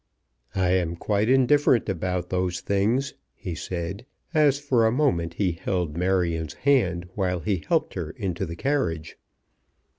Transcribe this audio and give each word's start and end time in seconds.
"I 0.55 0.69
am 0.71 0.95
quite 0.95 1.29
indifferent 1.29 1.87
about 1.87 2.31
those 2.31 2.59
things," 2.61 3.13
he 3.35 3.53
said, 3.53 4.03
as 4.33 4.57
for 4.59 4.87
a 4.87 4.91
moment 4.91 5.35
he 5.35 5.51
held 5.51 5.95
Marion's 5.95 6.55
hand 6.55 7.07
while 7.13 7.41
he 7.41 7.63
helped 7.67 7.93
her 7.93 8.09
into 8.09 8.47
the 8.47 8.55
carriage. 8.55 9.15